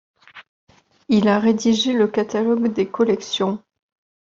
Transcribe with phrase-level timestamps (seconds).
[1.09, 3.61] Il a rédigé le catalogue des collections.